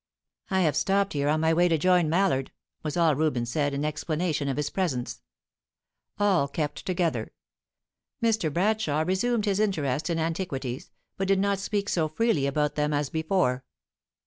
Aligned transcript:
"I 0.49 0.61
have 0.61 0.75
stopped 0.75 1.13
here 1.13 1.29
on 1.29 1.41
my 1.41 1.53
way 1.53 1.67
to 1.67 1.77
join 1.77 2.09
Mallard," 2.09 2.51
was 2.81 2.97
all 2.97 3.13
Reuben 3.15 3.45
said, 3.45 3.71
in 3.71 3.85
explanation 3.85 4.47
of 4.47 4.57
his 4.57 4.71
presence. 4.71 5.21
All 6.17 6.47
kept 6.47 6.87
together. 6.87 7.33
Mr. 8.19 8.51
Bradshaw 8.51 9.03
resumed 9.05 9.45
his 9.45 9.59
interest 9.59 10.09
in 10.09 10.17
antiquities, 10.17 10.89
but 11.17 11.27
did 11.27 11.37
not 11.37 11.59
speak 11.59 11.87
so 11.87 12.07
freely 12.07 12.47
about 12.47 12.73
them 12.73 12.93
as 12.95 13.11
before. 13.11 13.63